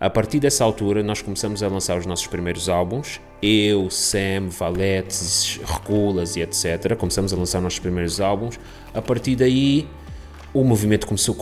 a 0.00 0.08
partir 0.08 0.38
dessa 0.38 0.62
altura, 0.62 1.02
nós 1.02 1.22
começamos 1.22 1.60
a 1.60 1.66
lançar 1.66 1.98
os 1.98 2.06
nossos 2.06 2.28
primeiros 2.28 2.68
álbuns. 2.68 3.20
Eu, 3.42 3.90
Sam, 3.90 4.48
Valete, 4.48 5.60
Regulas 5.64 6.36
e 6.36 6.40
etc. 6.40 6.94
Começamos 6.96 7.32
a 7.32 7.36
lançar 7.36 7.58
os 7.58 7.64
nossos 7.64 7.78
primeiros 7.80 8.20
álbuns. 8.20 8.60
A 8.94 9.02
partir 9.02 9.34
daí, 9.34 9.88
o 10.54 10.62
movimento 10.62 11.04
começou, 11.04 11.34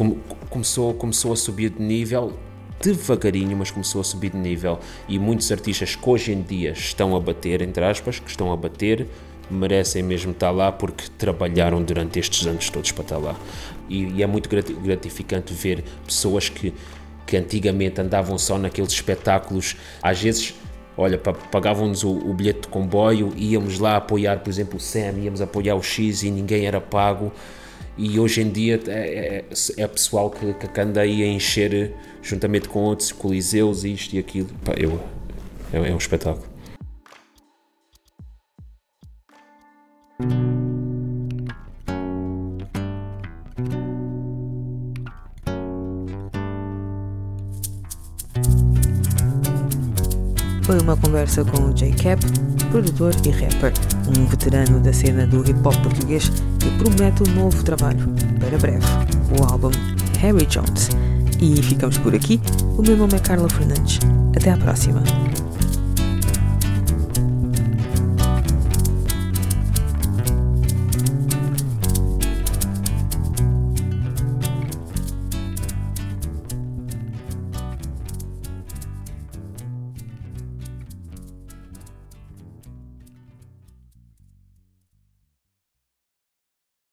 começou, 0.48 0.94
começou 0.94 1.34
a 1.34 1.36
subir 1.36 1.68
de 1.68 1.82
nível, 1.82 2.32
devagarinho, 2.80 3.56
mas 3.58 3.70
começou 3.70 4.00
a 4.00 4.04
subir 4.04 4.30
de 4.30 4.38
nível. 4.38 4.78
E 5.06 5.18
muitos 5.18 5.52
artistas 5.52 5.94
que 5.94 6.08
hoje 6.08 6.32
em 6.32 6.40
dia 6.40 6.70
estão 6.70 7.14
a 7.14 7.20
bater, 7.20 7.60
entre 7.60 7.84
aspas, 7.84 8.18
que 8.18 8.30
estão 8.30 8.50
a 8.50 8.56
bater, 8.56 9.06
merecem 9.50 10.02
mesmo 10.02 10.32
estar 10.32 10.50
lá 10.50 10.72
porque 10.72 11.04
trabalharam 11.18 11.82
durante 11.82 12.18
estes 12.18 12.46
anos 12.46 12.70
todos 12.70 12.90
para 12.90 13.02
estar 13.02 13.18
lá. 13.18 13.36
E, 13.88 14.04
e 14.14 14.22
é 14.22 14.26
muito 14.26 14.48
gratificante 14.48 15.52
ver 15.52 15.84
pessoas 16.04 16.48
que, 16.48 16.72
que 17.26 17.36
antigamente 17.36 18.00
andavam 18.00 18.38
só 18.38 18.58
naqueles 18.58 18.92
espetáculos, 18.92 19.76
às 20.02 20.20
vezes 20.20 20.54
olha, 20.96 21.18
pagavam-nos 21.18 22.02
o, 22.02 22.10
o, 22.10 22.32
bilhete 22.32 22.62
de 22.62 22.68
comboio, 22.68 23.32
íamos 23.36 23.78
lá 23.78 23.96
apoiar, 23.96 24.38
por 24.38 24.48
exemplo, 24.48 24.76
o 24.76 24.80
Sam, 24.80 25.18
íamos 25.20 25.40
apoiar 25.42 25.74
o 25.74 25.82
X 25.82 26.22
e 26.22 26.30
ninguém 26.30 26.66
era 26.66 26.80
pago. 26.80 27.32
E 27.98 28.18
hoje 28.18 28.42
em 28.42 28.50
dia 28.50 28.80
é, 28.88 29.44
é, 29.48 29.82
é 29.82 29.86
pessoal 29.86 30.30
que, 30.30 30.52
que 30.54 30.80
anda 30.80 31.00
aí 31.00 31.22
a 31.22 31.26
encher, 31.26 31.94
juntamente 32.22 32.68
com 32.68 32.80
outros, 32.80 33.12
coliseus, 33.12 33.84
isto 33.84 34.14
e 34.14 34.18
aquilo. 34.18 34.48
Pá, 34.64 34.72
eu, 34.76 35.00
é, 35.72 35.76
é 35.76 35.94
um 35.94 35.98
espetáculo. 35.98 36.55
Foi 50.66 50.80
uma 50.80 50.96
conversa 50.96 51.44
com 51.44 51.66
o 51.66 51.72
J-Cap, 51.72 52.20
produtor 52.72 53.14
e 53.24 53.30
rapper, 53.30 53.72
um 54.08 54.26
veterano 54.26 54.80
da 54.80 54.92
cena 54.92 55.24
do 55.24 55.48
hip 55.48 55.60
hop 55.64 55.76
português 55.76 56.28
que 56.58 56.68
promete 56.76 57.22
um 57.22 57.34
novo 57.34 57.62
trabalho 57.62 58.12
para 58.40 58.58
breve, 58.58 58.84
o 59.38 59.44
álbum 59.44 59.70
Harry 60.18 60.44
Jones. 60.46 60.88
E 61.40 61.62
ficamos 61.62 61.98
por 61.98 62.16
aqui. 62.16 62.40
O 62.76 62.82
meu 62.82 62.96
nome 62.96 63.14
é 63.14 63.20
Carla 63.20 63.48
Fernandes. 63.48 64.00
Até 64.34 64.50
à 64.50 64.56
próxima. 64.56 65.04